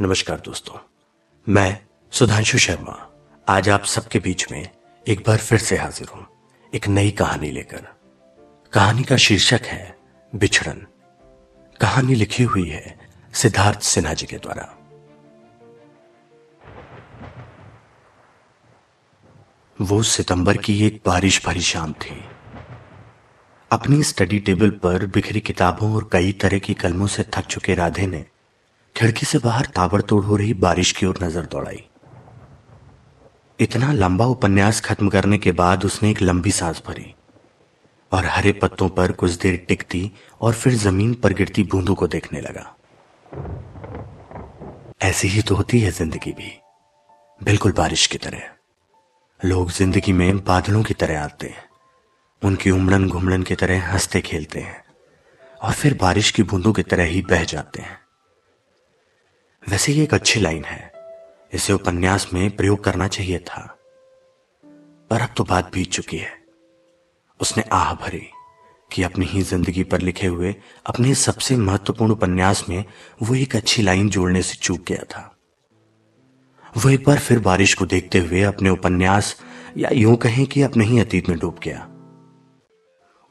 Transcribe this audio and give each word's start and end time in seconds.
नमस्कार 0.00 0.40
दोस्तों, 0.40 0.78
मैं 1.46 1.78
सुधांशु 2.12 2.58
शर्मा। 2.58 2.94
आज 3.48 3.68
आप 3.68 3.84
सबके 3.84 4.18
बीच 4.18 4.46
में 4.52 4.68
एक 5.06 5.22
बार 5.26 5.38
फिर 5.38 5.58
से 5.58 5.76
हाजिर 5.76 6.08
हूँ, 6.14 6.26
एक 6.74 6.88
नई 6.88 7.10
कहानी 7.10 7.50
लेकर। 7.50 7.86
कहानी 8.72 9.02
का 9.02 9.16
शीर्षक 9.16 9.60
है 9.62 9.96
बिछड़न। 10.34 10.86
कहानी 11.80 12.14
लिखी 12.14 12.42
हुई 12.42 12.68
है 12.68 12.96
सिद्धार्थ 13.34 13.80
सिन्हा 13.80 14.14
जी 14.14 14.26
के 14.26 14.36
द्वारा। 14.36 14.66
वो 19.80 20.02
सितंबर 20.02 20.56
की 20.56 20.86
एक 20.86 21.00
बारिश 21.06 21.46
भरी 21.46 21.62
शाम 21.62 21.92
थी। 21.92 22.22
अपनी 23.70 24.02
स्टडी 24.02 24.38
टेबल 24.38 24.70
पर 24.70 25.06
बिखरी 25.06 25.40
किताबों 25.40 25.94
और 25.94 26.10
कई 26.12 26.32
तरह 26.32 26.58
की 26.58 26.74
कलमों 26.74 27.06
से 27.06 27.24
थक 27.34 27.46
चुके 27.46 27.74
राधे 27.74 28.06
ने 28.06 28.24
खिड़की 28.96 29.26
से 29.26 29.38
बाहर 29.38 29.66
ताबड़तोड़ 29.66 30.24
हो 30.24 30.36
रही 30.36 30.52
बारिश 30.54 30.90
की 30.92 31.06
ओर 31.06 31.18
नज़र 31.22 31.46
दौड़ाई। 31.52 31.82
इतना 33.58 33.92
लंबा 33.92 34.26
उपन्यास 34.26 34.80
खत्म 34.80 35.08
करने 35.08 35.38
के 35.38 35.52
बाद 35.52 35.84
उसने 35.84 36.10
एक 36.10 36.20
लंबी 36.22 36.50
सांस 36.50 36.82
भरी 36.86 37.14
और 38.12 38.26
हरे 38.26 38.52
पत्तों 38.52 38.88
पर 38.88 39.12
कुछ 39.12 39.32
देर 39.42 39.56
टिकती 39.68 40.10
और 40.40 40.52
फिर 40.52 40.74
ज़मीन 40.74 41.14
पर 41.14 41.32
गिरती 41.32 41.62
बूंदों 41.64 41.94
को 41.94 42.06
देखने 42.06 42.40
लगा। 42.40 42.64
ऐसी 45.02 45.28
ही 45.28 45.42
तो 45.42 45.54
होती 45.54 45.80
है 45.80 45.90
ज़िंदगी 45.90 46.32
भी। 46.32 46.52
बिल्कुल 47.40 47.72
बारिश 47.72 48.06
की 48.06 48.18
तरह। 48.18 48.48
लोग 49.40 49.70
ज़िंदगी 49.70 50.12
में 50.12 50.38
बादलों 50.44 50.82
की 50.82 50.94
तरह 50.94 51.22
आते 51.22 51.46
हैं। 51.46 51.64
उनकी 52.42 52.70
उमड़न 52.70 53.08
घुमड़न 53.08 53.42
की 53.42 53.54
तरह 53.54 53.92
हँसते 53.92 54.20
खेलते 54.20 54.60
हैं 54.60 54.82
और 55.62 55.72
फिर 55.72 55.98
बारिश 56.00 56.30
की 56.30 56.42
बूंदों 56.44 56.72
की 56.72 56.82
तरह 56.84 57.04
ही 57.06 57.22
बह 57.22 57.44
जाते 57.46 57.82
हैं। 57.82 57.98
वैसे 59.68 59.92
ये 59.92 60.02
एक 60.02 60.14
अच्छी 60.14 60.40
लाइन 60.40 60.64
है। 60.64 60.92
इसे 61.52 61.72
उपन्यास 61.72 62.28
में 62.34 62.56
प्रयोग 62.56 62.84
करना 62.84 63.08
चाहिए 63.08 63.38
था। 63.38 63.60
पर 65.10 65.20
अब 65.20 65.34
तो 65.36 65.44
बात 65.44 65.70
बीत 65.74 65.90
चुकी 65.90 66.16
है। 66.16 66.32
उसने 67.40 67.64
आह 67.72 67.92
भरी 67.94 68.22
कि 68.90 69.02
अपनी 69.02 69.26
ही 69.26 69.42
ज़िंदगी 69.42 69.84
पर 69.84 70.00
लिखे 70.00 70.26
हुए 70.26 70.54
अपने 70.86 71.14
सबसे 71.14 71.56
महत्वपूर्ण 71.56 72.12
उपन्यास 72.12 72.64
में 72.68 72.84
वो 73.22 73.34
एक 73.34 73.56
अच्छी 73.56 73.82
लाइन 73.82 74.08
जोड़ने 74.08 74.42
से 74.42 74.54
चूक 74.54 74.84
गया 74.88 75.04
था। 75.04 75.30
वो 76.76 76.90
एक 76.90 77.04
बार 77.04 77.18
फिर 77.18 77.38
बारिश 77.38 77.74
को 77.74 77.86
देखते 77.86 78.18
हुए 78.18 78.42
अपने 78.42 78.70
उपन्यास, 78.70 79.36
या 79.76 79.90
यूँ 79.92 80.16
कहें 80.16 80.46
कि 80.46 80.62
अपने 80.62 80.84
ही 80.84 80.98
अतीत 80.98 81.28
में 81.28 81.38
डूब 81.38 81.58
गया। 81.62 81.88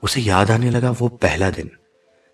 उसे 0.04 0.22
याद 0.22 0.52
आने 0.52 0.70
लगा 0.70 0.92
वो 0.92 1.08
पहला 1.08 1.50
दिन, 1.50 1.72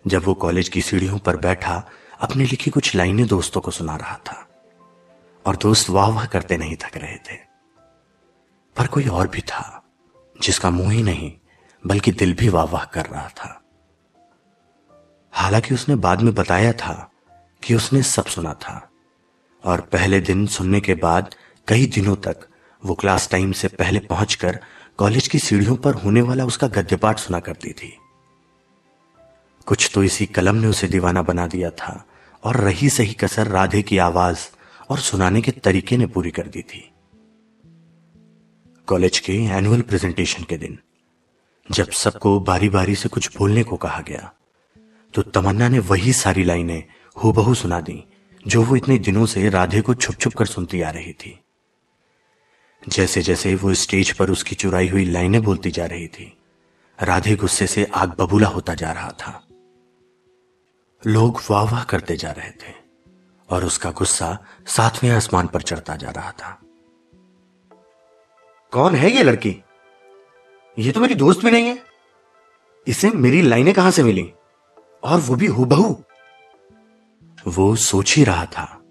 जब 0.04 0.24
वो 0.24 0.34
कॉलेज 0.34 0.68
की 0.68 0.80
सीढ़ियों 0.80 1.18
पर 1.18 1.36
बैठा 1.36 1.84
अपनी 2.20 2.44
लिखी 2.44 2.70
कुछ 2.70 2.94
लाइनें 2.94 3.26
दोस्तों 3.26 3.60
को 3.60 3.70
सुना 3.70 3.96
रहा 3.96 4.16
था, 4.16 4.48
और 5.46 5.56
दोस्त 5.56 5.90
वाह 5.90 6.08
वाह 6.08 6.26
करते 6.26 6.56
नहीं 6.56 6.76
थक 6.76 6.96
रहे 6.96 7.16
थे। 7.16 7.36
पर 8.76 8.86
कोई 8.86 9.06
और 9.06 9.28
भी 9.28 9.40
था, 9.40 9.82
जिसका 10.42 10.70
मुँह 10.70 10.90
ही 10.90 11.02
नहीं, 11.02 11.32
बल्कि 11.86 12.12
दिल 12.12 12.34
भी 12.34 12.48
वाह 12.48 12.64
वाह 12.64 12.84
कर 12.84 13.06
रहा 13.06 13.28
था। 13.28 13.62
हालाँकि 15.32 15.74
उसने 15.74 15.94
बाद 15.96 16.22
में 16.22 16.34
बताया 16.34 16.72
था 16.72 17.10
कि 17.62 17.74
उसने 17.74 18.02
सब 18.02 18.26
सुना 18.26 18.52
था, 18.54 18.90
और 19.64 19.80
पहले 19.80 20.20
दिन 20.20 20.46
सुनने 20.46 20.80
के 20.80 20.94
बाद 20.94 21.34
कई 21.68 21.86
दिनों 21.86 22.16
तक 22.16 22.46
वो 22.82 22.94
क्लास 22.94 23.28
टाइम 23.30 23.52
से 23.52 23.68
पहले 23.68 24.00
पहुंचकर 24.00 24.60
कॉलेज 24.98 25.28
की 25.28 25.38
सीढ़ियों 25.38 25.76
पर 25.76 25.94
होने 25.94 26.22
वाला 26.22 26.44
उसका 26.44 26.66
गद्य 26.68 26.96
पाठ 26.96 27.18
सुना 27.18 27.40
करती 27.40 27.72
थी। 27.72 27.96
कुछ 29.66 29.90
तो 29.94 30.02
इसी 30.02 30.26
कलम 30.26 30.54
ने 30.54 30.66
उसे 30.66 30.86
दीवाना 30.86 31.22
बना 31.22 31.46
दिया 31.46 31.70
था 31.70 32.04
और 32.42 32.56
रही 32.56 32.88
सही 32.88 33.14
कसर 33.14 33.46
राधे 33.46 33.82
की 33.82 33.98
आवाज़ 33.98 34.46
और 34.90 34.98
सुनाने 34.98 35.40
के 35.42 35.50
तरीके 35.54 35.96
ने 35.96 36.06
पूरी 36.06 36.30
कर 36.30 36.46
दी 36.46 36.62
थी। 36.62 36.82
कॉलेज 38.88 39.18
के 39.18 39.32
एनुअल 39.56 39.80
प्रेजेंटेशन 39.82 40.44
के 40.44 40.56
दिन, 40.56 40.78
जब 41.68 41.90
सबको 41.94 42.38
बारी 42.40 42.68
बारी 42.68 42.94
से 42.94 43.08
कुछ 43.08 43.36
बोलने 43.36 43.62
को 43.62 43.76
कहा 43.76 44.00
गया 44.00 44.32
तो 45.14 45.22
तमन्ना 45.24 45.68
ने 45.68 45.78
वही 45.78 46.12
सारी 46.12 46.44
लाइनें 46.44 46.82
हूबहू 47.16 47.54
सुना 47.54 47.80
दी, 47.80 48.02
जो 48.44 48.62
वो 48.62 48.76
इतने 48.76 48.98
दिनों 48.98 49.26
से 49.26 49.48
राधे 49.48 49.80
को 49.80 49.94
छुप 49.94 50.16
छुप 50.16 50.34
कर 50.34 50.46
सुनती 50.46 50.80
आ 50.80 50.90
रही 50.90 51.12
थी। 51.12 51.38
जैसे 52.82 53.22
जैसे 53.22 53.54
वो 53.54 53.74
स्टेज 53.74 54.12
पर 54.12 54.30
उसकी 54.30 54.54
चुराई 54.54 54.88
हुई 54.88 55.04
लाइनें 55.04 55.42
बोलती 55.42 55.70
जा 55.70 55.86
रही 55.86 56.06
थी, 56.08 56.32
राधे 56.98 57.34
गुस्से 57.36 57.66
से 57.66 57.84
आग 57.94 58.14
बबूला 58.18 58.48
होता 58.48 58.74
जा 58.74 58.92
रहा 58.92 59.10
था। 59.12 59.42
लोग 61.06 61.40
वाह 61.50 61.62
वाह 61.62 61.84
करते 61.84 62.16
जा 62.16 62.30
रहे 62.30 62.50
थे 62.50 62.74
और 63.50 63.64
उसका 63.64 63.90
गुस्सा 63.90 64.38
सातवें 64.66 65.10
आसमान 65.10 65.46
पर 65.46 65.62
चढ़ता 65.62 65.96
जा 65.96 66.10
रहा 66.10 66.30
था। 66.30 66.60
कौन 68.72 68.94
है 68.94 69.10
ये 69.10 69.22
लड़की? 69.22 69.62
ये 70.78 70.92
तो 70.92 71.00
मेरी 71.00 71.14
दोस्त 71.14 71.44
भी 71.44 71.50
नहीं 71.50 71.66
है। 71.66 71.84
इसे 72.86 73.10
मेरी 73.10 73.42
लाइनें 73.42 73.74
कहाँ 73.74 73.90
से 73.90 74.02
मिली? 74.02 74.32
और 75.04 75.20
वो 75.20 75.36
भी 75.36 75.46
हुबहू। 75.46 76.04
वो 77.48 77.76
सोच 77.76 78.16
ही 78.16 78.24
रहा 78.24 78.46
था 78.46 78.82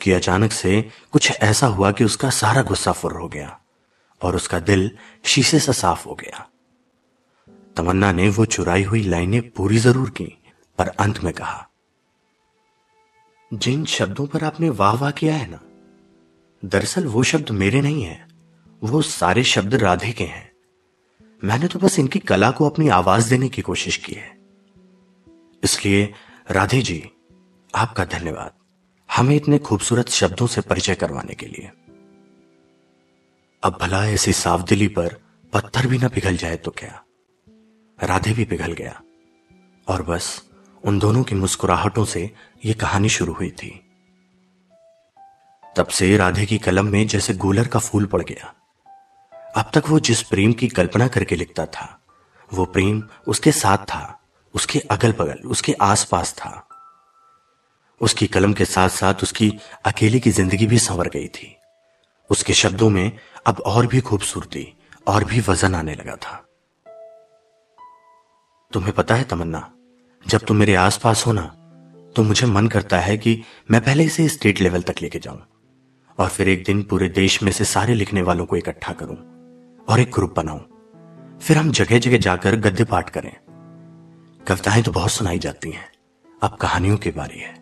कि 0.00 0.12
अचानक 0.12 0.52
से 0.52 0.90
कुछ 1.12 1.32
ऐसा 1.40 1.66
हुआ 1.66 1.92
कि 1.92 2.04
उसका 2.04 2.30
सारा 2.30 2.62
गुस्सा 2.62 2.92
फुर 2.92 3.12
हो 3.12 3.28
गया 3.28 3.60
और 4.22 4.36
उसका 4.36 4.60
दिल 4.60 4.90
शीशे 5.24 5.58
से 5.58 5.72
साफ़ 5.72 6.08
हो 6.08 6.14
गया। 6.14 6.48
तमन्ना 7.76 8.12
ने 8.12 8.28
वो 8.28 8.44
चुराई 8.44 8.82
हुई 8.82 9.02
लाइनें 9.02 9.50
पूरी 9.50 9.78
ज़रूर 9.78 10.10
की। 10.10 10.39
पर 10.80 10.88
अंत 10.88 11.18
में 11.24 11.32
कहा, 11.34 11.68
जिन 13.54 13.84
शब्दों 13.84 14.26
पर 14.26 14.44
आपने 14.44 14.70
वाह 14.70 14.94
वाह 14.94 15.10
किया 15.10 15.34
है 15.34 15.50
ना, 15.50 15.60
दरअसल 16.68 17.06
वो 17.06 17.22
शब्द 17.22 17.50
मेरे 17.50 17.80
नहीं 17.80 18.02
है, 18.02 18.28
वो 18.82 19.02
सारे 19.02 19.44
शब्द 19.44 19.74
राधे 19.74 20.12
के 20.12 20.24
हैं। 20.24 20.52
मैंने 21.44 21.68
तो 21.68 21.78
बस 21.78 21.98
इनकी 21.98 22.18
कला 22.18 22.50
को 22.50 22.70
अपनी 22.70 22.88
आवाज़ 22.88 23.30
देने 23.30 23.48
की 23.48 23.62
कोशिश 23.62 23.96
की 23.96 24.12
है। 24.12 24.38
इसलिए 25.64 26.14
राधे 26.50 26.82
जी, 26.82 27.10
आपका 27.74 28.04
धन्यवाद। 28.04 28.52
हमें 29.16 29.36
इतने 29.36 29.58
खूबसूरत 29.58 30.08
शब्दों 30.08 30.46
से 30.46 30.60
परिचय 30.60 30.94
करवाने 30.94 31.34
के 31.34 31.46
लिए। 31.46 31.70
अब 33.62 33.78
भला 33.80 34.06
ऐसी 34.06 34.32
साफ़ 34.32 34.62
दिली 34.62 34.88
पर 34.88 35.20
पत्थर 35.52 35.86
भी 35.86 35.98
ना 35.98 36.08
पिघल 36.08 36.36
जाए 36.36 36.56
तो 36.56 36.70
क्या? 36.70 37.04
राधे 38.02 38.32
भी 38.32 38.44
पिघल 38.44 38.72
गया। 38.72 39.02
और 39.88 40.02
बस 40.02 40.49
उन 40.84 40.98
दोनों 40.98 41.22
की 41.22 41.34
मुस्कुराहटों 41.34 42.04
से 42.04 42.30
यह 42.64 42.74
कहानी 42.80 43.08
शुरू 43.08 43.32
हुई 43.32 43.50
थी। 43.50 43.70
तब 45.76 45.86
से 45.86 46.16
राधे 46.16 46.46
की 46.46 46.58
कलम 46.58 46.86
में 46.86 47.06
जैसे 47.06 47.34
गोलर 47.34 47.68
का 47.68 47.78
फूल 47.78 48.06
पड़ 48.06 48.22
गया। 48.22 48.54
अब 49.56 49.70
तक 49.74 49.88
वो 49.88 50.00
जिस 50.00 50.22
प्रेम 50.22 50.52
की 50.52 50.68
कल्पना 50.68 51.08
करके 51.08 51.36
लिखता 51.36 51.66
था, 51.66 52.00
वो 52.52 52.64
प्रेम 52.64 53.02
उसके 53.26 53.52
साथ 53.52 53.78
था, 53.78 54.20
उसके 54.54 54.78
अगल 54.78 55.12
बगल 55.12 55.48
उसके 55.48 55.72
आसपास 55.72 56.32
था। 56.32 56.68
उसकी 58.00 58.26
कलम 58.26 58.52
के 58.52 58.64
साथ 58.64 58.88
साथ 58.88 59.14
उसकी 59.22 59.52
अकेले 59.84 60.20
की 60.20 60.30
ज़िंदगी 60.30 60.66
भी 60.66 60.78
संवर 60.78 61.08
गई 61.08 61.28
थी। 61.28 61.56
उसके 62.30 62.54
शब्दों 62.54 62.90
में 62.90 63.18
अब 63.46 63.60
और 63.60 63.86
भी 63.86 64.00
खूबसूरती, 64.00 64.76
और 65.08 65.24
भी 65.24 65.40
वज़न 65.40 65.74
आने 65.74 65.94
लगा 65.94 66.16
था। 66.16 66.46
तुम्हें 68.72 68.92
पता 68.92 69.14
है 69.14 69.24
तमन्ना 69.24 69.72
जब 70.26 70.40
तुम 70.40 70.56
मेरे 70.56 70.74
आसपास 70.74 71.26
हो 71.26 71.32
ना 71.32 71.42
तो 72.16 72.22
मुझे 72.22 72.46
मन 72.46 72.68
करता 72.68 72.98
है 72.98 73.18
कि 73.18 73.42
मैं 73.70 73.80
पहले 73.80 74.04
इसे 74.04 74.28
स्टेट 74.28 74.60
लेवल 74.60 74.82
तक 74.82 74.94
लेके 75.02 75.18
जाऊँ 75.18 75.42
और 76.18 76.28
फिर 76.28 76.48
एक 76.48 76.64
दिन 76.64 76.82
पूरे 76.82 77.08
देश 77.08 77.42
में 77.42 77.52
से 77.52 77.64
सारे 77.64 77.94
लिखने 77.94 78.22
वालों 78.22 78.46
को 78.46 78.56
इकट्ठा 78.56 78.92
करूँ 78.92 79.16
और 79.88 80.00
एक 80.00 80.12
ग्रुप 80.12 80.34
बनाऊँ। 80.36 80.60
फिर 81.38 81.56
हम 81.56 81.70
जगह 81.70 81.98
जगह 81.98 82.18
जाकर 82.18 82.56
गद्य 82.56 82.84
पाठ 82.84 83.10
करें। 83.10 83.32
कविताएँ 84.44 84.82
तो 84.82 84.92
बहुत 84.92 85.10
सुनाई 85.10 85.38
जाती 85.38 85.70
हैं। 85.70 85.92
अब 86.42 86.56
कहानियों 86.56 86.96
की 86.96 87.10
बारी 87.10 87.40
है। 87.40 87.54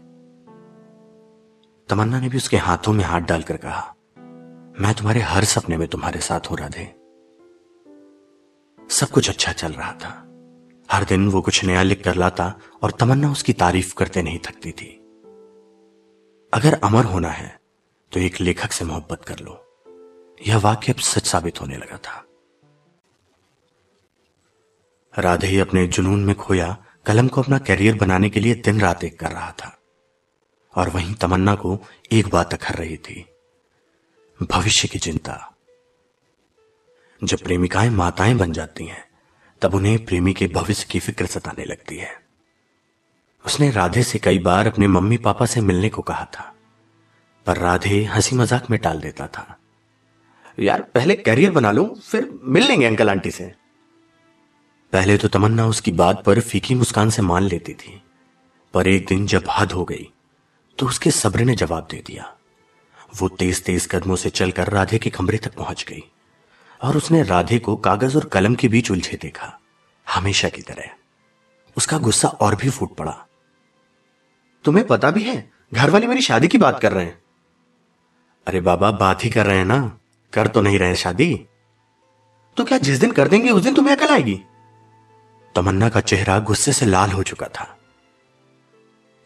तमन्ना 1.88 2.20
ने 2.20 2.28
भी 2.28 2.36
उसके 2.36 2.56
हाथों 2.56 2.92
में 2.92 3.04
हाथ 3.04 3.20
डालकर 3.20 3.56
कहा, 3.56 3.94
मैं 4.82 4.94
तुम्हारे 4.94 5.20
हर 5.20 5.44
सपने 5.44 5.76
में 5.76 5.88
तुम्हारे 5.88 6.20
साथ 6.20 6.40
हो, 6.40 6.54
राधे। 6.54 6.94
सब 8.90 9.08
कुछ 9.08 9.30
अच्छा 9.30 9.52
चल 9.52 9.72
रहा 9.72 9.92
था। 9.92 10.27
हर 10.92 11.04
दिन 11.04 11.28
वो 11.28 11.42
कुछ 11.42 11.64
नया 11.64 11.82
लिख 11.82 12.04
कर 12.04 12.14
लाता 12.14 12.54
और 12.82 12.90
तमन्ना 12.90 13.30
उसकी 13.30 13.52
तारीफ़ 13.52 13.94
करते 13.94 14.22
नहीं 14.22 14.38
थकती 14.38 14.72
थी। 14.72 14.94
अगर 16.54 16.80
अमर 16.84 17.04
होना 17.04 17.28
है 17.28 17.60
तो 18.12 18.20
एक 18.20 18.40
लेखक 18.40 18.72
से 18.72 18.84
मोहब्बत 18.84 19.24
कर 19.24 19.38
लो। 19.38 19.64
यह 20.46 20.58
वाक्य 20.58 20.92
अब 20.92 20.98
सच 20.98 21.26
साबित 21.26 21.60
होने 21.60 21.76
लगा 21.76 21.96
था। 21.96 22.24
राधे 25.14 25.58
अपने 25.58 25.86
जुनून 25.86 26.24
में 26.24 26.34
खोया, 26.34 26.84
कलम 27.06 27.28
को 27.28 27.42
अपना 27.42 27.58
कैरियर 27.58 27.94
बनाने 27.94 28.30
के 28.30 28.40
लिए 28.40 28.54
दिन 28.54 28.80
रात 28.80 29.04
एक 29.04 29.18
कर 29.20 29.32
रहा 29.32 29.52
था। 29.52 29.78
और 30.74 30.88
वहीं 30.88 31.14
तमन्ना 31.14 31.54
को 31.54 31.78
एक 32.12 32.28
बात 32.28 32.54
अखर 32.54 32.74
रही 32.74 32.96
थी, 32.96 33.26
भविष्य 34.42 34.88
की 34.88 34.98
चिंता। 34.98 35.54
जब 37.24 37.38
प्रेमिकाएँ 37.38 37.90
माताएँ 37.90 38.34
बन 38.34 38.52
जाती 38.52 38.84
हैं 38.84 39.07
तब 39.62 39.74
उन्हें 39.74 40.04
प्रेमी 40.04 40.32
के 40.32 40.46
भविष्य 40.48 40.86
की 40.90 40.98
फ़िक्र 41.00 41.26
सताने 41.26 41.64
लगती 41.64 41.96
है। 41.96 42.10
उसने 43.44 43.70
राधे 43.70 44.02
से 44.02 44.18
कई 44.18 44.38
बार 44.40 44.66
अपने 44.66 44.86
मम्मी 44.88 45.16
पापा 45.18 45.46
से 45.46 45.60
मिलने 45.60 45.88
को 45.88 46.02
कहा 46.02 46.24
था, 46.26 46.52
पर 47.46 47.56
राधे 47.58 48.02
हँसी 48.06 48.36
मज़ाक 48.36 48.70
में 48.70 48.78
टाल 48.80 49.00
देता 49.00 49.26
था। 49.28 49.58
यार, 50.58 50.82
पहले 50.84 51.14
कैरियर 51.16 51.50
बना 51.52 51.70
लूँ, 51.72 51.94
फिर 51.96 52.28
मिल 52.44 52.66
लेंगे 52.66 52.86
अंकल 52.86 53.10
आंटी 53.10 53.30
से। 53.30 53.52
पहले 54.92 55.16
तो 55.16 55.28
तमन्ना 55.28 55.66
उसकी 55.66 55.92
बात 55.92 56.22
पर 56.24 56.40
फीकी 56.40 56.74
मुस्कान 56.74 57.10
से 57.10 57.22
मान 57.22 57.42
लेती 57.44 57.74
थी, 57.74 58.00
पर 58.74 58.88
एक 58.88 59.06
दिन 59.06 59.26
जब 59.26 59.44
हद 59.50 59.72
हो 59.72 59.84
गई 59.84 60.08
तो 60.78 60.86
उसके 60.86 61.10
सब्र 61.10 61.44
ने 61.44 61.54
जवाब 61.56 61.86
दे 61.90 62.02
दिया। 62.06 62.34
वो 63.12 63.28
तेज 63.30 63.62
तेज 63.64 63.86
कदमों 63.86 64.16
से 64.16 64.30
चलकर 64.30 64.68
राधे 64.70 64.98
के 64.98 65.10
कमरे 65.10 65.38
तक 65.38 65.54
पहुँच 65.54 65.84
गई। 65.88 66.02
और 66.82 66.96
उसने 66.96 67.22
राधे 67.22 67.58
को 67.58 67.76
कागज़ 67.76 68.16
और 68.16 68.24
कलम 68.24 68.54
के 68.54 68.68
बीच 68.68 68.90
उलझे 68.90 69.18
देखा, 69.22 69.60
हमेशा 70.08 70.48
की 70.48 70.62
तरह। 70.62 70.90
उसका 71.76 71.98
गुस्सा 71.98 72.28
और 72.28 72.54
भी 72.54 72.70
फूट 72.70 72.96
पड़ा। 72.96 73.26
तुम्हें 74.64 74.86
पता 74.86 75.10
भी 75.10 75.22
है, 75.22 75.50
घर 75.74 75.90
वाले 75.90 76.06
मेरी 76.06 76.20
शादी 76.20 76.48
की 76.48 76.58
बात 76.58 76.80
कर 76.80 76.92
रहे 76.92 77.04
हैं। 77.04 77.22
अरे 78.46 78.60
बाबा, 78.60 78.90
बात 78.90 79.24
ही 79.24 79.30
कर 79.30 79.46
रहे 79.46 79.58
हैं 79.58 79.64
ना, 79.64 79.98
कर 80.32 80.46
तो 80.46 80.62
नहीं 80.62 80.78
रहे 80.78 80.96
शादी। 80.96 81.46
तो 82.56 82.64
क्या 82.64 82.78
जिस 82.78 82.98
दिन 82.98 83.12
कर 83.12 83.28
देंगे, 83.28 83.50
उस 83.50 83.62
दिन 83.62 83.74
तुम्हें 83.74 83.96
अकल 83.96 84.08
आएगी? 84.08 84.42
तमन्ना 85.54 85.88
का 85.88 86.00
चेहरा 86.00 86.38
गुस्से 86.38 86.72
से 86.72 86.86
लाल 86.86 87.10
हो 87.10 87.22
चुका 87.22 87.46
था। 87.46 87.78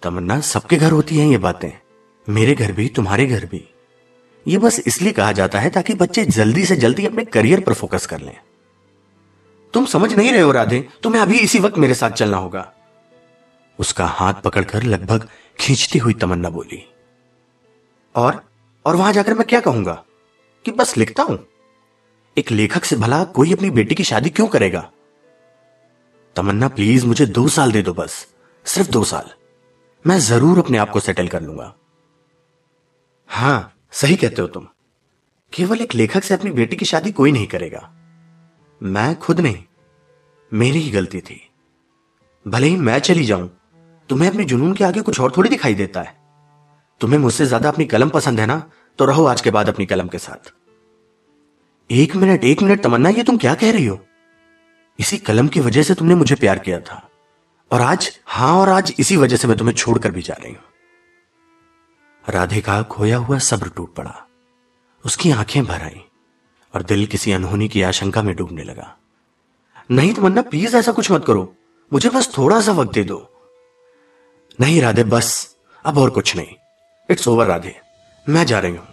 तमन्ना, 0.03 0.41
सबके 0.41 0.77
घर 0.77 0.93
होती 0.93 1.19
हैं 1.19 1.27
ये 1.27 1.39
बातें। 1.39 1.71
मेरे 2.29 2.55
घर 2.55 2.73
भी, 2.73 2.89
तुम्हारे 2.89 3.27
घर 3.27 3.47
भी। 3.47 3.72
ये 4.49 4.59
बस 4.59 4.81
इसलिए 4.87 5.13
कहा 5.13 5.33
जाता 5.33 5.61
है 5.61 5.71
ताकि 5.71 5.95
बच्चे 5.95 6.25
जल्दी 6.25 6.67
से 6.67 6.77
जल्दी 6.77 7.07
अपने 7.07 7.25
करियर 7.25 7.61
पर 7.61 7.75
फोकस 7.75 8.07
कर 8.07 8.21
लें। 8.21 8.37
तुम 9.75 9.87
समझ 9.87 10.15
नहीं 10.15 10.33
रहे 10.33 10.41
हो 10.41 10.53
राधे, 10.53 10.89
तुम्हें 11.03 11.23
अभी 11.23 11.39
इसी 11.39 11.59
वक्त 11.59 11.79
मेरे 11.79 11.95
साथ 11.95 12.11
चलना 12.11 12.37
होगा। 12.37 12.73
उसका 13.79 14.07
हाथ 14.07 14.35
पकड़कर 14.35 14.83
लगभग 14.83 15.29
खींचती 15.61 15.99
हुई 15.99 16.15
तमन्ना 16.15 16.51
बोली। 16.51 16.93
और 18.15 18.45
और 18.87 18.97
वहाँ 18.97 19.13
जाकर 19.13 19.35
मैं 19.35 19.47
क्या 19.47 19.61
कहूँगा? 19.61 20.05
कि 20.65 20.71
बस 20.71 20.97
लिखता 20.97 21.23
हूँ। 21.23 21.47
एक 22.39 22.51
लेखक 22.51 22.85
से 22.85 22.97
भला 22.97 23.25
कोई 23.25 23.53
अपनी 23.53 23.71
बेटी 23.71 23.95
की 23.95 24.05
शादी 24.05 24.31
क्यों 24.31 24.47
करेगा? 24.47 24.91
तमन्ना 26.37 26.69
प्लीज़ 26.69 27.07
मुझे 27.07 27.27
दो 27.27 27.49
साल 27.49 27.73
दे 27.73 27.83
दो 27.83 27.95
बस। 27.95 28.27
सिर्फ़ 28.65 28.91
दो 28.91 29.05
साल। 29.05 29.31
मैं 30.07 30.19
ज़रूर 30.19 30.59
अपने 30.59 30.79
आप 30.79 30.91
को 30.91 31.01
सेटल 31.01 31.29
कर 31.29 31.43
लूँगा। 31.43 31.75
हाँ 33.29 33.75
सही 33.93 34.17
कहते 34.17 34.43
हो 34.43 34.49
तुम। 34.49 34.67
केवल 35.53 35.81
एक 35.81 35.95
लेखक 35.95 36.23
से 36.23 36.35
अपनी 36.35 36.51
बेटी 36.51 36.77
की 36.77 36.85
शादी 36.85 37.13
कोई 37.13 37.33
नहीं 37.33 37.47
करेगा। 37.47 37.91
मैं 38.83 39.19
खुद 39.19 39.41
नहीं। 39.41 39.65
मेरी 40.53 40.79
ही 40.79 40.91
गलती 40.91 41.21
थी। 41.21 41.51
भले 42.47 42.67
ही 42.67 42.77
मैं 42.77 42.99
चली 42.99 43.25
जाऊँ, 43.25 43.51
तुम्हें 44.09 44.31
अपने 44.31 44.45
जुनून 44.45 44.73
के 44.73 44.85
आगे 44.85 45.01
कुछ 45.01 45.21
और 45.21 45.33
थोड़ी 45.37 45.51
दिखाई 45.51 45.75
देता 45.75 46.03
है। 46.03 46.17
तुम्हें 47.01 47.19
मुझसे 47.19 47.47
ज़्यादा 47.47 47.69
अपनी 47.69 47.85
कलम 47.85 48.09
पसंद 48.09 48.41
है 48.41 48.47
ना? 48.47 48.71
तो 48.99 49.05
रहो 49.05 49.25
आज 49.25 49.41
के 49.41 49.51
बाद 49.51 49.69
अपनी 49.69 49.87
कलम 49.87 50.09
के 50.09 50.19
साथ। 50.19 50.53
एक 51.91 52.17
मिनट 52.17 52.45
एक 52.45 52.63
मिनट, 52.63 52.83
तमन्ना, 52.83 53.09
ये 53.09 53.23
तुम 53.23 53.37
क्या 53.37 53.55
कह 53.55 53.73
रही 53.73 53.87
हो? 53.87 54.01
इसी 54.99 55.19
कलम 55.19 55.49
की 55.49 55.61
वजह 55.61 55.83
से 55.83 55.95
तुमने 55.95 56.15
मुझे 56.15 56.35
प्यार 56.35 56.59
किया 56.59 56.81
था। 56.81 57.09
और 57.71 57.81
आज, 57.81 58.21
हाँ, 58.25 58.61
और 58.61 58.69
आज 58.69 58.95
इसी 58.99 59.17
वजह 59.17 59.37
से 59.37 59.49
मैं 59.49 59.57
तुम्हें 59.57 59.75
छोड़कर 59.75 60.11
भी 60.11 60.23
जा 60.23 60.35
रही 60.35 60.53
हूँ। 60.53 60.72
राधे 62.29 62.61
का 62.61 62.83
खोया 62.83 63.17
हुआ 63.17 63.39
सब्र 63.39 63.69
टूट 63.69 63.95
पड़ा। 63.95 64.27
उसकी 65.05 65.31
आँखें 65.31 65.65
भर 65.65 65.83
आई 65.83 66.05
और 66.75 66.83
दिल 66.83 67.07
किसी 67.07 67.33
अनहोनी 67.33 67.69
की 67.69 67.83
आशंका 67.83 68.23
में 68.23 68.37
डूबने 68.37 68.65
लगा। 68.65 68.97
नहीं 69.91 70.15
तमन्ना 70.15 70.43
प्लीज़ 70.43 70.77
ऐसा 70.77 70.93
कुछ 70.93 71.11
मत 71.11 71.25
करो। 71.27 71.55
मुझे 71.93 72.09
बस 72.09 72.39
थोड़ा 72.39 72.61
सा 72.61 72.73
वक्त 72.73 72.93
दे 72.93 73.05
दो। 73.05 73.29
नहीं 74.61 74.83
राधे, 74.83 75.05
बस, 75.05 75.57
अब 75.85 75.99
और 75.99 76.11
कुछ 76.11 76.37
नहीं। 76.37 76.55
It's 77.11 77.29
over 77.29 77.47
Radhe. 77.47 77.81
मैं 78.29 78.47
जा 78.47 78.59
रही 78.59 78.73
हूँ। 78.73 78.89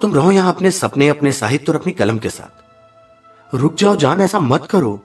तुम 0.00 0.14
रहो 0.14 0.32
यहाँ 0.32 0.54
अपने 0.54 0.70
सपने, 0.70 1.08
अपने 1.08 1.32
साहित्य 1.32 1.72
और 1.72 1.76
अपनी 1.76 1.92
कलम 1.92 2.18
के 2.18 2.30
साथ। 2.30 2.64
रुक 3.54 3.74
जाओ, 3.74 3.96
जान, 3.96 4.20
ऐसा 4.20 4.40
मत 4.40 4.68
करो। 4.70 5.04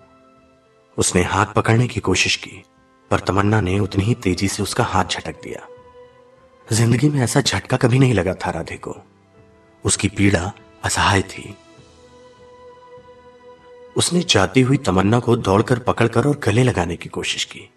उसने 0.97 1.23
हाथ 1.23 1.45
पकड़ने 1.45 1.87
की 1.87 1.99
कोशिश 1.99 2.35
की, 2.35 2.63
पर 3.11 3.19
तमन्ना 3.19 3.61
ने 3.61 3.79
उतनी 3.79 4.03
ही 4.03 4.13
तेज़ी 4.13 4.47
से 4.47 4.63
उसका 4.63 4.83
हाथ 4.83 5.05
झटक 5.05 5.43
दिया। 5.43 5.67
ज़िंदगी 6.73 7.09
में 7.09 7.19
ऐसा 7.21 7.41
झटका 7.41 7.77
कभी 7.77 7.99
नहीं 7.99 8.13
लगा 8.13 8.33
था 8.35 8.49
राधे 8.49 8.75
को। 8.77 8.95
उसकी 9.85 10.07
पीड़ा 10.07 10.51
असहाय 10.83 11.21
थी। 11.21 11.55
उसने 13.95 14.21
जाती 14.29 14.61
हुई 14.61 14.77
तमन्ना 14.77 15.19
को 15.19 15.35
दौड़कर 15.37 15.79
पकड़कर 15.79 16.27
और 16.27 16.39
गले 16.43 16.63
लगाने 16.63 16.95
की 16.95 17.09
कोशिश 17.09 17.43
की, 17.45 17.69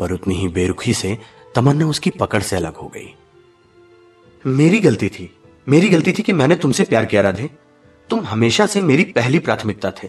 पर 0.00 0.12
उतनी 0.12 0.34
ही 0.34 0.48
बेरुखी 0.48 0.94
से 0.94 1.16
तमन्ना 1.54 1.86
उसकी 1.86 2.10
पकड़ 2.10 2.42
से 2.42 2.56
अलग 2.56 2.76
हो 2.76 2.88
गई। 2.88 3.14
मेरी 4.44 4.78
गलती 4.80 5.08
थी, 5.08 5.30
मेरी 5.66 5.88
गलती 5.88 6.12
थी 6.12 6.22
कि 6.22 6.32
मैंने 6.32 6.56
तुमसे 6.56 6.84
प्यार 6.84 7.04
किया 7.04 7.22
राधे। 7.22 7.50
तुम 8.10 8.24
हमेशा 8.24 8.66
से 8.66 8.80
मेरी 8.82 9.04
पहली 9.12 9.38
प्राथमिकता 9.38 9.90
थे, 9.92 10.08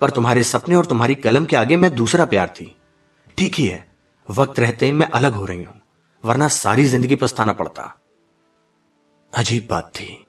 पर 0.00 0.10
तुम्हारे 0.10 0.42
सपने 0.44 0.74
और 0.74 0.86
तुम्हारी 0.86 1.14
कलम 1.14 1.44
के 1.44 1.56
आगे 1.56 1.76
मैं 1.76 1.94
दूसरा 1.94 2.24
प्यार 2.24 2.54
थी। 2.60 2.74
ठीक 3.38 3.54
ही 3.54 3.66
है, 3.66 3.86
वक्त 4.28 4.60
रहते 4.60 4.92
मैं 4.92 5.06
अलग 5.10 5.32
हो 5.32 5.44
रही 5.44 5.62
हूँ। 5.64 5.80
वरना 6.24 6.48
सारी 6.48 6.84
ज़िंदगी 6.84 7.16
पछताना 7.16 7.52
पड़ता। 7.52 7.82
अजीब 9.32 9.66
बात 9.70 9.90
थी। 9.94 10.26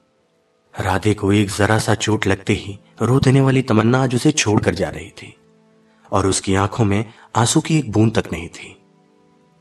राधे 0.73 1.13
को 1.13 1.31
एक 1.33 1.49
जरा 1.49 1.77
सा 1.79 1.95
चोट 1.95 2.27
लगते 2.27 2.53
ही 2.53 2.77
रो 3.01 3.19
देने 3.19 3.41
वाली 3.41 3.61
तमन्ना 3.61 4.01
आज 4.03 4.15
उसे 4.15 4.31
छोड़कर 4.31 4.75
जा 4.75 4.89
रही 4.89 5.09
थी 5.09 5.33
और 6.11 6.27
उसकी 6.27 6.55
आँखों 6.55 6.85
में 6.85 7.13
आँसू 7.35 7.61
की 7.61 7.77
एक 7.79 7.91
बूंद 7.91 8.15
तक 8.17 8.31
नहीं 8.31 8.47
थी। 8.49 8.75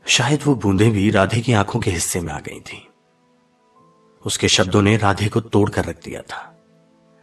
शायद 0.05 0.43
वो 0.45 0.55
बूंदें 0.55 0.91
भी 0.91 1.09
राधे 1.09 1.41
की 1.41 1.53
आँखों 1.53 1.79
के 1.79 1.91
हिस्से 1.91 2.21
में 2.21 2.33
आ 2.33 2.39
गई 2.39 2.59
थी। 2.59 2.87
उसके 4.25 4.47
शब्दों 4.47 4.81
ने 4.81 4.97
राधे 4.97 5.27
को 5.27 5.39
तोड़कर 5.41 5.85
रख 5.85 6.03
दिया 6.03 6.21
था। 6.21 6.49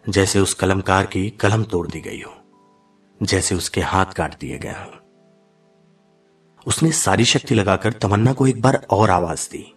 जैसे 0.04 0.40
उस 0.40 0.54
कलमकार 0.54 1.06
की 1.06 1.28
कलम 1.30 1.64
तोड़ 1.64 1.86
दी 1.88 2.00
गई 2.00 2.20
हो, 2.20 2.32
जैसे 3.20 3.54
उसके 3.54 3.80
हाथ 3.80 4.06
काट 4.06 4.38
दिए 4.38 4.58
गए 4.58 4.70
हों। 4.70 4.98
उसने 6.66 6.92
सारी 6.92 7.24
शक्ति 7.24 7.54
लगाकर 7.54 7.92
तमन्ना 7.92 8.32
को 8.32 8.46
एक 8.46 8.62
बार 8.62 8.86
और 8.90 9.10
आवाज़ 9.10 9.50
दी। 9.50 9.74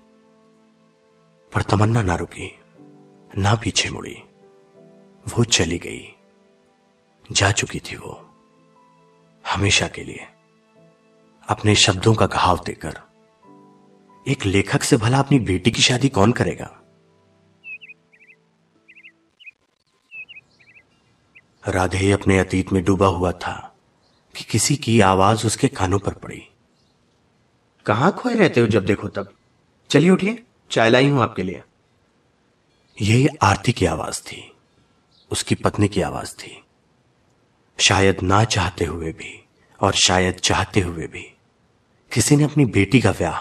पर 1.53 1.61
तमन्ना 1.61 2.01
ना 2.01 2.15
रुकी, 2.15 2.59
ना 3.37 3.55
पीछे 3.55 3.89
मुड़ी। 3.89 4.23
वो 5.37 5.43
चली 5.43 5.77
गई। 5.77 6.15
जा 7.31 7.51
चुकी 7.51 7.79
थी 7.79 7.95
वो। 7.95 8.29
हमेशा 9.47 9.87
के 9.87 10.03
लिए। 10.03 10.27
अपने 11.49 11.75
शब्दों 11.75 12.15
का 12.15 12.27
घाव 12.27 12.59
देकर। 12.65 13.01
एक 14.27 14.45
लेखक 14.45 14.83
से 14.83 14.97
भला 14.97 15.19
अपनी 15.19 15.39
बेटी 15.39 15.71
की 15.71 15.81
शादी 15.81 16.09
कौन 16.09 16.31
करेगा? 16.31 16.79
राधे 21.67 22.11
अपने 22.11 22.39
अतीत 22.39 22.73
में 22.73 22.83
डूबा 22.83 23.07
हुआ 23.07 23.31
था 23.31 23.75
कि 24.37 24.43
किसी 24.43 24.75
की 24.75 25.01
आवाज़ 25.01 25.47
उसके 25.47 25.67
कानों 25.67 25.99
पर 25.99 26.13
पड़ी। 26.13 26.49
कहाँ 27.85 28.11
खोए 28.11 28.33
रहते 28.33 28.61
हो 28.61 28.67
जब 28.67 28.85
देखो 28.85 29.07
तब? 29.07 29.33
चलिए 29.89 30.09
उठिए, 30.09 30.43
चाय 30.71 30.89
लाई 30.89 31.07
हूँ 31.07 31.21
आपके 31.21 31.43
लिए। 31.43 31.61
यह 32.97 33.29
आरती 33.41 33.71
की 33.71 33.85
आवाज़ 33.85 34.21
थी, 34.21 34.51
उसकी 35.31 35.55
पत्नी 35.55 35.87
की 35.87 36.01
आवाज़ 36.01 36.33
थी। 36.33 36.63
शायद 37.79 38.21
ना 38.23 38.43
चाहते 38.43 38.85
हुए 38.85 39.11
भी 39.11 39.43
और 39.79 39.93
शायद 39.93 40.33
चाहते 40.33 40.79
हुए 40.79 41.07
भी 41.07 41.33
किसी 42.11 42.35
ने 42.35 42.43
अपनी 42.43 42.65
बेटी 42.65 43.01
का 43.01 43.11
ब्याह 43.11 43.39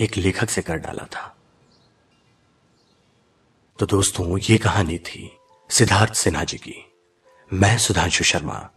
एक 0.00 0.16
लेखक 0.16 0.50
से 0.50 0.62
कर 0.62 0.76
डाला 0.76 1.06
था। 1.06 1.36
तो 3.78 3.86
दोस्तों, 3.86 4.38
ये 4.38 4.58
कहानी 4.58 4.98
थी 4.98 5.30
सिद्धार्थ 5.70 6.14
सिन्हा 6.14 6.44
जी 6.44 6.58
की। 6.58 6.92
मैं 7.52 7.78
सुधांशु 7.78 8.24
शर्मा, 8.24 8.68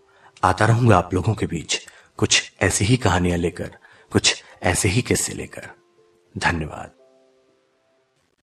आता 0.44 0.66
रहूँगा 0.66 0.98
आप 0.98 1.14
लोगों 1.14 1.34
के 1.34 1.46
बीच 1.46 1.80
कुछ 2.18 2.52
ऐसी 2.62 2.86
ही 2.86 2.98
कहानियाँ 2.98 3.38
लेकर, 3.38 3.78
कुछ 4.12 4.44
ऐसे 4.66 4.90
ही 4.90 5.02
किस्से 5.02 5.34
लेकर। 5.34 5.70
धन्यवाद। 6.38 7.05